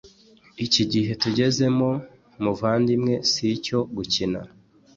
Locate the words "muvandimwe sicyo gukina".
2.43-4.39